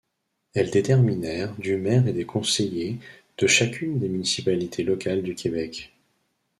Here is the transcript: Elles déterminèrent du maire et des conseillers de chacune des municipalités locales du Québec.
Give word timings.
Elles 0.55 0.71
déterminèrent 0.71 1.55
du 1.59 1.77
maire 1.77 2.07
et 2.07 2.11
des 2.13 2.25
conseillers 2.25 2.97
de 3.37 3.45
chacune 3.45 3.99
des 3.99 4.09
municipalités 4.09 4.81
locales 4.83 5.21
du 5.21 5.35
Québec. 5.35 5.93